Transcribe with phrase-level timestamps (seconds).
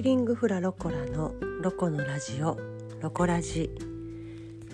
[0.00, 2.56] ーリングフラロコラのロコのラジオ
[3.02, 3.70] ロコラジ。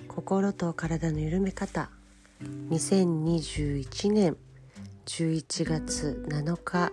[0.06, 1.90] 心と体の緩め方。
[2.70, 4.36] 2021年
[5.06, 6.92] 11月7日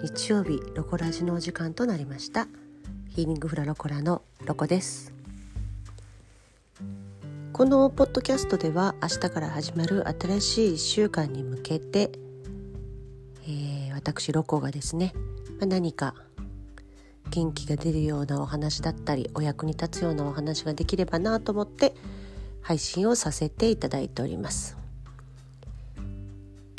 [0.00, 2.46] 日曜日ロコラジのお時間となりました。
[3.08, 5.12] ヒーリングフラロコラのロコです。
[7.52, 12.12] このポッドキャストでは明日から始まる新しい1週間に向けて、
[13.42, 15.12] えー、私ロコがですね、
[15.58, 16.14] ま、何か
[17.30, 21.94] 元気が出るようなお話だったりお役に立つようなお話ができればなと思って
[22.62, 24.76] 配信をさせていただいております。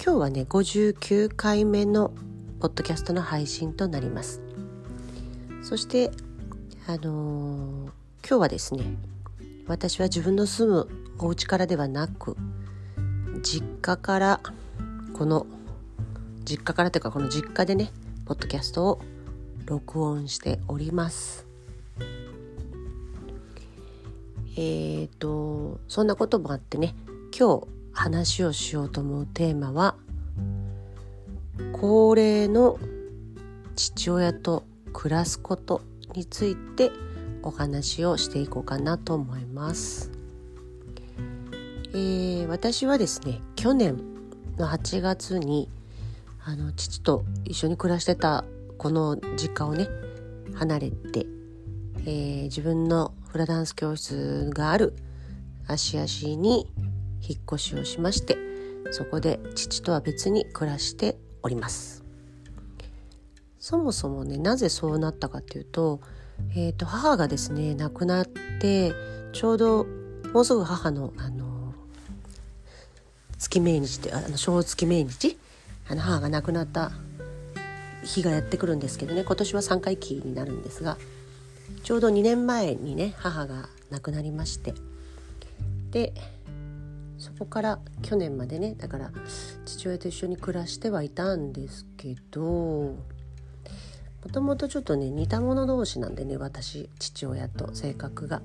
[0.04, 2.14] 今日はね59回目の
[2.60, 4.42] ポッドキャストの配信となります。
[5.62, 6.12] そして
[6.88, 7.90] あのー、
[8.26, 8.96] 今日はですね
[9.68, 10.88] 私は自分の住む
[11.20, 12.38] お家からではなく
[13.42, 14.40] 実家から
[15.14, 15.46] この
[16.46, 17.92] 実家からというかこの実家でね
[18.26, 19.02] ポッドキャストを
[19.68, 21.46] 録音しております
[24.56, 26.96] えーとそんなこともあってね
[27.38, 29.96] 今日話をしようと思うテーマは
[31.74, 32.80] 高齢の
[33.76, 35.82] 父親と暮らすこと
[36.16, 36.92] について
[37.44, 40.12] お話をしていこうかなと思います。
[41.94, 43.98] えー、私はですね去年
[44.58, 45.70] の8月に
[46.44, 48.46] あの父と一緒に暮らしてた
[48.78, 49.88] この実家をね
[50.54, 51.26] 離れて、
[52.02, 54.96] えー、自分のフラダンス教室がある
[55.68, 56.68] 芦屋市に
[57.22, 58.38] 引っ越しをしまして
[58.92, 62.04] そこで父とは別に暮らしております。
[63.60, 66.00] そもそもねなぜそうなったかっていうと,、
[66.56, 68.26] えーと、母がですね亡くなっ
[68.62, 68.94] て
[69.34, 69.86] ちょうど
[70.34, 71.74] もうすぐ母のあの
[73.38, 75.38] 月命日ってあの正月命日
[75.90, 76.92] あの母が亡くなった
[78.08, 80.98] 日がやってくるんですけどね今年は3回忌になるんですが
[81.84, 84.74] ちょうど2年前にね母が亡くなりまして
[85.92, 86.14] で
[87.18, 89.12] そこから去年までねだから
[89.66, 92.98] 父親と一緒に暮らしてはいたんですけども
[94.32, 98.42] ともとちょっとね似た者同士なんでね私父親と性格が。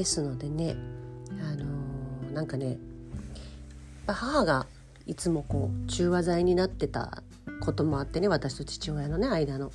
[0.00, 0.76] ですのでね
[1.42, 2.78] あのー、なんかね
[4.06, 4.66] 母が
[5.10, 7.24] いつもこう中和剤になってた
[7.60, 9.72] こともあってね私と父親のね間のう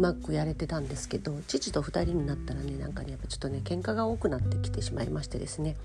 [0.00, 5.76] まくやれてたんですけど父と2人になったらねなんかねやっぱちょっとね喧嘩が多くなってきてしまいましてですね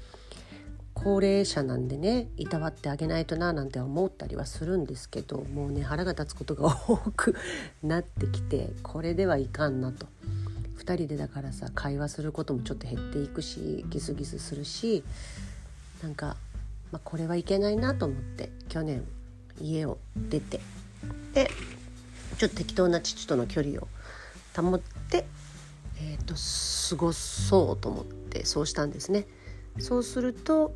[0.93, 7.35] 高齢者なんでねいたわってあげないとななんて思ったりはするんですけどもうね腹が立つことが多く
[7.83, 10.07] なってきてこれではいかんなと。
[10.77, 15.03] 2人でだからさ会話することもちょっと減っていくしギスギスするし
[16.03, 16.37] なんか、
[16.91, 19.03] まあ、これはいけないなと思って去年
[19.59, 20.59] 家を出て
[21.33, 21.49] で
[22.37, 23.87] ちょっと適当な父との距離を
[24.55, 25.25] 保って、
[25.97, 29.25] えーと、過ごそうと思ってそうしたんですね。
[29.79, 30.73] そうすると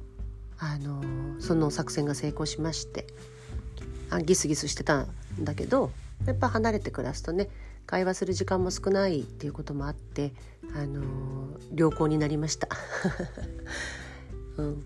[0.58, 1.02] あの
[1.40, 3.08] その作戦が成功しまして
[4.10, 5.08] あギスギスしてたん
[5.40, 5.92] だけど
[6.26, 7.50] やっぱ離れて暮らすとね
[7.86, 10.34] 会話する時間も少ないっていうこともあって
[10.76, 11.02] あの
[11.74, 12.68] 良好になりました。
[14.58, 14.86] うん、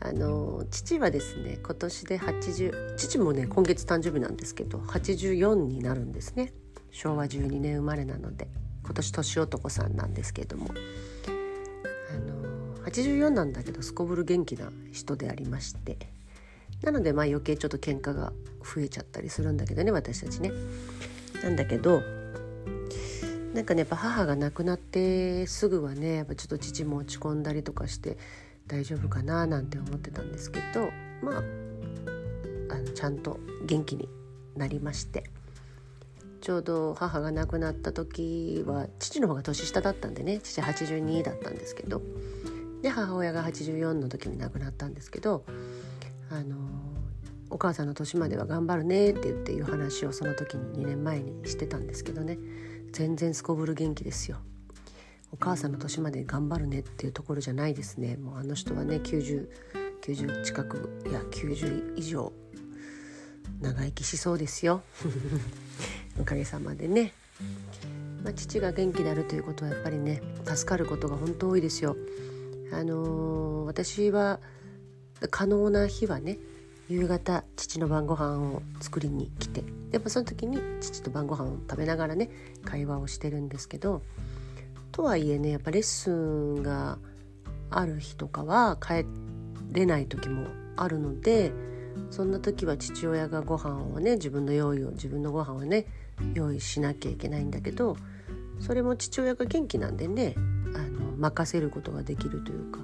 [0.00, 6.52] あの父はですね今年で80父もね今月誕生日なんですけど84になるんですね。
[6.90, 8.48] 昭和12年生まれなので
[8.84, 10.70] 今年年男さんなんですけども。
[12.08, 15.98] あの84なんだけどすこぶる元気な人でありまして。
[16.82, 18.32] なのでまあ余計ちょっと喧嘩が
[18.62, 20.52] 増えちゃったりするんだけどね私たちね。
[21.42, 22.02] なんだけど
[23.54, 28.18] なんかねやっぱ母が亡くなってすぐはねやっぱちょっと父も落ち込んだりとかして
[28.66, 30.90] 大丈夫かななんて思ってたんですけど
[31.22, 31.42] まあ
[32.74, 34.08] あのちゃんと元気に
[34.56, 35.24] なりまして
[36.40, 42.02] ちょうど母が亡くなった時は父の方が年下だったんでね父82だったんですけど
[42.82, 45.44] で母親が84の時に亡くなったんですけど
[46.30, 46.56] あの
[47.50, 52.38] お母さんの年までは頑張るねって言っていう話をその時に2年前にしてたんですけどね
[52.92, 54.38] 全然すこぶる元気ですよ。
[55.32, 58.16] お母さんの年まで頑張るねっていうところじゃないですね。
[58.16, 62.32] もうあの人はね9090近くいや90以上
[63.60, 64.82] 長生きしそうですよ。
[66.20, 67.12] おかげさまでね、
[68.24, 71.96] まあ、父が元気であるということはやっぱりね助かることが本当多いですよ。
[72.72, 74.40] あのー、私は
[75.30, 76.38] 可能な日はね
[76.88, 82.30] 夕方父の晩ご飯を作りに来てやっぱその時に父と晩ご飯を食べながらね
[82.64, 84.02] 会話をしてるんですけど
[84.96, 86.96] とはいえねやっぱレッスンが
[87.68, 89.04] ある日とかは帰
[89.70, 91.52] れない時もあるので
[92.10, 95.84] そんな時は父親がご飯をね自分の用意を自分のご飯をね
[96.32, 97.98] 用意しなきゃいけないんだけど
[98.58, 100.34] それも父親が元気なんでね
[100.74, 102.78] あの任せることができるというか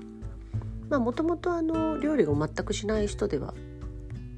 [0.91, 1.63] まあもともと
[1.99, 3.55] 料理を全くしない人では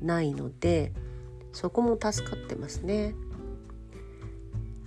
[0.00, 0.93] ないので
[1.53, 3.17] そこも助かってますね。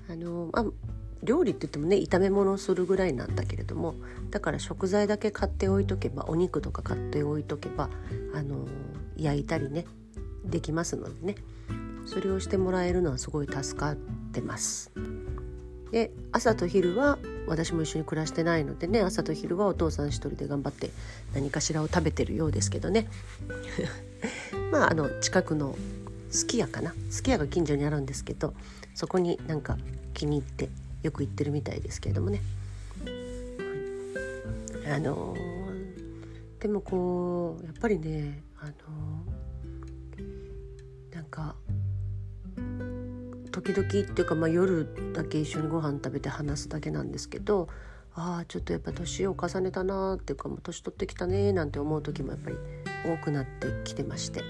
[0.10, 0.66] あのあ
[1.28, 3.94] 料理って言ってもね炒め物をするぐらいなんだけれども
[4.32, 7.90] だから食材だけ買っておいとけばお肉とか買っておいとけば
[8.34, 8.66] あの
[9.16, 9.86] 焼いたりね
[10.46, 11.36] できますのでね。
[12.08, 13.96] それをしてもらえるのはすごい助かっ
[14.32, 14.92] てます。
[15.92, 20.90] で朝と昼は私も一緒に暮らしてないのでね朝と昼はお父さん一人で頑張って
[21.34, 23.08] 何かしらを食べてるようですけどね。
[24.72, 25.78] まああの近くの
[26.30, 26.94] すき家かな？
[27.10, 28.54] すき家が近所にあるんですけど
[28.96, 29.78] そこになんか
[30.14, 30.70] 気に入って
[31.04, 32.42] よく行ってるみたいですけれどもね。
[34.90, 35.36] あの、
[36.60, 38.72] でもこうやっぱりねあの、
[41.14, 41.56] なんか
[43.52, 47.68] 時々っていうか、まあ、夜だけ一緒にご飯食べて話すだけなんですけど
[48.14, 52.56] ああちょっとやっぱ年を重ねたなっていうかもう年取ってきたねなんて思う時もやっぱり
[53.06, 54.42] 多くなってきてまして、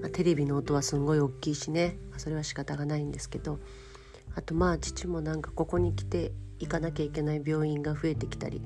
[0.00, 3.58] まあ、テレビの音はすんごい大きいしね、あ、それは仕方がないんですけど。
[4.34, 8.60] あとまあ父もなんかここに来て行かなきゃいけない病院が増えてきたり、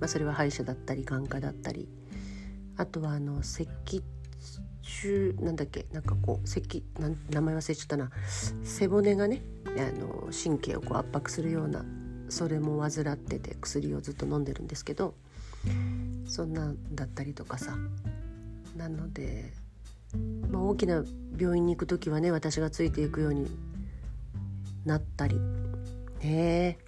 [0.00, 1.88] まあ、それは歯医者だったり眼科だったり。
[2.76, 4.02] あとはあの脊
[4.82, 5.86] 中なんだっけ？
[5.92, 6.82] なんかこう脊
[7.30, 8.10] 名前忘れちゃったな。
[8.64, 11.84] 背骨がねあの神経をこう圧迫するような
[12.28, 15.14] それも患ってて薬をずっと飲んでるんですけど
[16.26, 17.76] そんなんだったりとかさ。
[18.76, 19.52] なので、
[20.50, 21.04] まあ、大きな
[21.38, 23.46] 病院に行く時はね私がついていくように
[24.84, 25.38] なったり
[26.20, 26.78] ね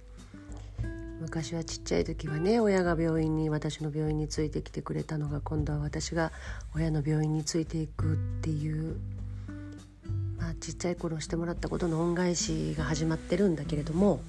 [1.19, 6.31] 昔はちっちゃい時はね親が病院に私の病院についてきてくれたのが今度は私が
[6.75, 8.97] 親の病院についていくっていう、
[10.37, 14.19] まあ、ちっちゃい頃してもらったことの恩返しが始まってるんだけれども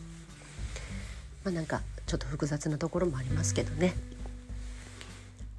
[1.45, 3.95] まあなんかちょっと複雑なところもありますけどね。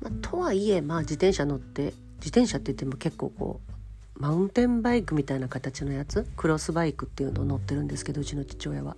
[0.02, 3.72] まあ、とはいえまあ自転車乗って自転車って言っても結構こう
[4.20, 6.28] マウンテンバイクみたいな形のやつ？
[6.36, 8.98] クロスバイクっていうのを乗ってるんですけどうちの父親は。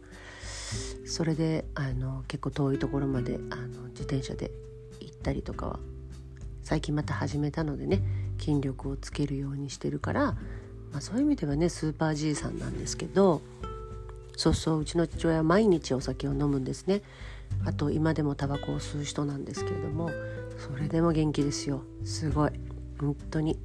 [1.05, 4.51] それであの結構遠いところまであの自転車で
[4.99, 5.79] 行ったりとかは
[6.63, 8.01] 最近また始めたのでね
[8.39, 10.25] 筋力をつけるようにしてるから、
[10.91, 13.41] まあ、そういう意味ではねスーパーじいさんなんですけど
[14.37, 17.01] そうそううちの父親は毎日お酒を飲むんですね。
[17.65, 20.09] あと今でもタバコを吸う人なんですけれども
[20.57, 21.83] それでも元気ですよ。
[22.05, 22.51] すごい。
[22.99, 23.59] 本当に。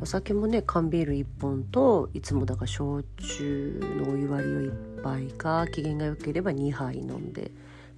[0.00, 7.50] お酒もね缶ビール1本といつもだから焼酎のお湯割りを1杯か機嫌が良ければ2杯飲んで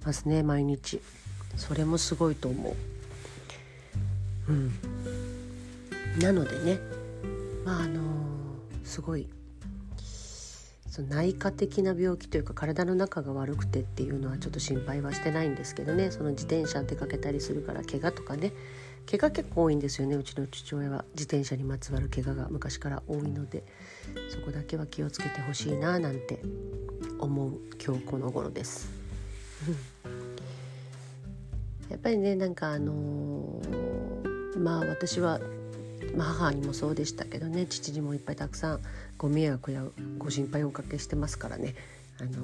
[0.05, 1.01] ますね毎日。
[1.55, 2.75] それもすごいと思
[4.47, 4.51] う。
[4.51, 4.71] うん。
[6.19, 6.79] なのでね
[7.63, 8.01] まああの
[8.83, 9.27] すごい
[10.93, 18.53] その内科的な病気というか体の中が悪くてっていうのはちょっと心配はしてないんですけどねその自転車出かけたりするから怪我とかね
[19.09, 21.05] 怪我結構多いんですよねうちの父親は。
[21.13, 23.63] 自転車にまつわる怪我が昔から多いので
[24.29, 26.41] そこだけは気をつけてほしいななんて
[27.19, 28.89] 思う今日この頃です。
[31.89, 35.39] やっぱりねなんかあのー、まあ私は、
[36.15, 38.79] まあ、母にもそうでしたけどね父にもいっぱいたくさん
[39.17, 39.83] ご迷惑や
[40.17, 41.75] ご心配をおかけしてますからね、
[42.19, 42.35] あのー、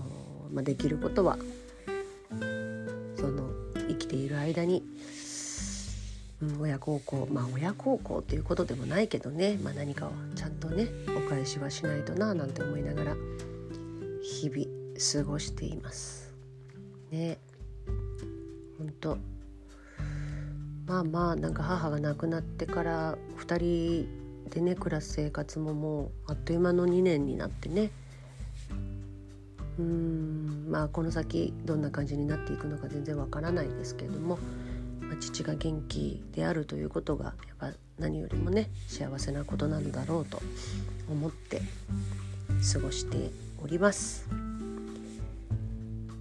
[0.54, 1.38] まあ、できることは
[3.18, 3.50] その
[3.88, 4.84] 生きている間に
[6.42, 10.88] うん、親孝行まあ親孝行っていうことでもないけどね、まあ、何かをちゃんとね
[11.26, 13.16] お返しはしないとななんて思いながら
[14.24, 14.66] 日々
[15.24, 16.34] 過ごしています。
[17.12, 17.38] ね。
[18.78, 19.18] 本当
[20.86, 27.92] まあまあなんか母が亡くなってから2人でね暮らす生活ももうあっという間の2年になってね。
[29.78, 34.40] うんまあこの先どんな感じになっていくのか全然わからないですけれども。
[35.10, 37.32] まあ、父が元気であるということがや
[37.70, 40.40] っぱ何よりもね幸せなことなのだろうと
[41.10, 41.62] 思って
[42.74, 44.28] 過ごしております。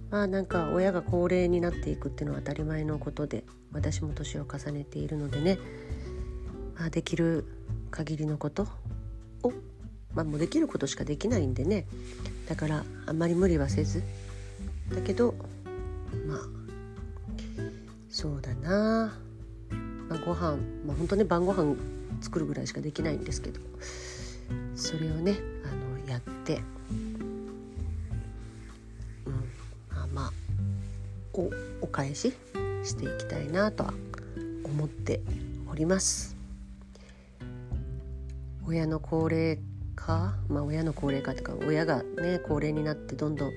[0.09, 5.59] まあなんか親が高齢になっていくっていうのは当たり前のことで私も年を重ねているのでね、
[6.79, 7.45] まあ、できる
[7.91, 8.67] 限りのこと
[9.43, 9.51] を、
[10.15, 11.85] まあ、もうできることしかできないんでね
[12.47, 14.01] だからあんまり無理はせず
[14.91, 15.35] だけど
[16.25, 16.58] まあ
[18.19, 19.13] そうだな、
[20.09, 20.57] まあ、ご飯。
[20.85, 21.73] まあ本当ね晩ご飯
[22.19, 23.61] 作るぐらいしかできないんですけど。
[24.75, 26.61] それをねあのやって。
[29.25, 29.33] うん。
[29.89, 30.33] まあまあ
[31.33, 31.49] お
[31.79, 32.33] お返し
[32.83, 33.93] していきたいなとは
[34.65, 35.21] 思って
[35.71, 36.35] おります。
[38.67, 39.59] 親の高齢
[39.95, 40.35] 化？
[40.49, 43.53] まあ親の高齢化というか親がね高齢になってどんどん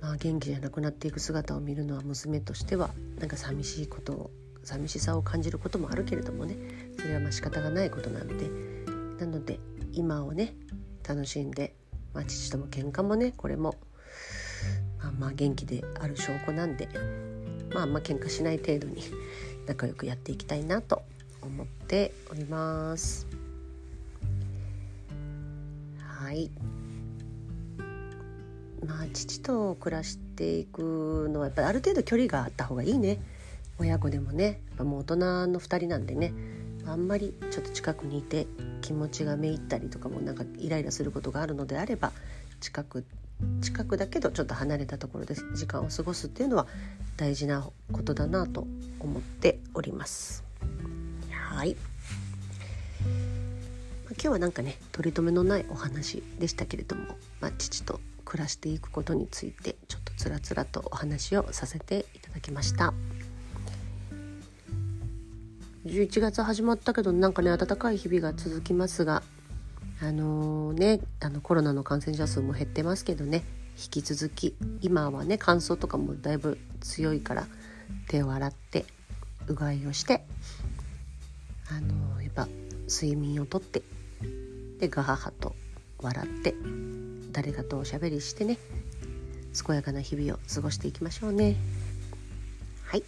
[0.00, 4.30] まあ、元気じゃなくなっていく姿を見るのは娘としてはなんか寂しいことを
[4.64, 6.56] 寂しさを感じることもあるけれどもね。
[6.98, 8.80] それはまあ仕方がないことなので。
[9.20, 9.60] なので
[9.92, 10.54] 今をね
[11.06, 11.74] 楽しんで、
[12.14, 13.76] まあ、父とも喧嘩もねこれも
[14.98, 16.88] まあまあ元気である証拠なんで
[17.72, 19.02] まあんまあ喧嘩しない程度に
[19.66, 21.02] 仲良くやっていきたいなと
[21.42, 23.26] 思っております。
[25.98, 26.50] はい。
[28.86, 33.18] まあ父と暮らしていくのはやっぱりある程度距離があった方がいいね。
[33.78, 34.60] 親子でもね。
[34.78, 35.16] もう大人
[35.48, 36.32] の2人なんでね。
[36.86, 38.46] あんまりちょっと近くにいて
[38.80, 42.12] 気持ちがめいったりとかもなんかイライラすることがあるのであれば
[42.60, 43.04] 近く
[43.60, 46.66] 近くだけどちょっと離れたところで時間を過ごすっていうのは
[47.16, 48.66] 大事なことだなと
[48.98, 50.44] 思っております。
[51.30, 51.76] はい。
[54.10, 62.94] 今日はなんかね取り留めのないお話でしたけれども、まあ、父と暮らしていくことについてちょっとつらつらとお話をさせていただきました。
[65.84, 69.24] 11月始まったけどなんかね暖かい日々が続きますが
[70.00, 73.42] あのー、ねあのコロナの感染者数も減ってますけどね
[73.82, 77.46] 引き続き今はね乾燥とかもだいぶ強いから
[78.08, 78.84] 手を洗って
[79.48, 80.22] うがいをして
[81.70, 82.46] あのー、やっぱ
[82.86, 83.82] 睡眠をとって
[84.78, 85.56] でガハハと
[85.98, 86.54] 笑って
[87.32, 88.58] 誰かとおしゃべりしてね
[89.66, 91.56] 健やかな日々を過ごしていきましょうね。
[92.84, 93.02] はい。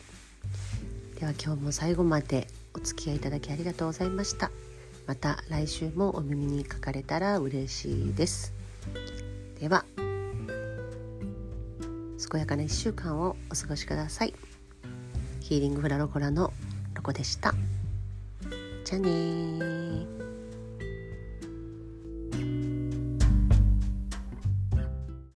[1.19, 4.51] では今日も最後までお付き合いいただきありがとうございました。
[5.07, 8.53] また来週もお耳にかかれたら嬉しいです。
[9.61, 9.85] では
[12.31, 14.35] 健やかな1週間をお過ごしください。
[15.41, 16.53] ヒーリングフラロコラの
[16.95, 17.55] ロコでした。
[18.85, 20.22] じゃあね